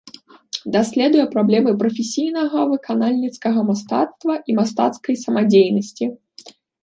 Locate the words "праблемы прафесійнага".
1.33-2.63